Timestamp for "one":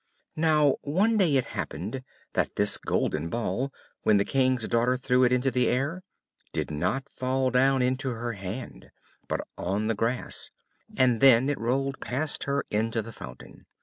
0.81-1.15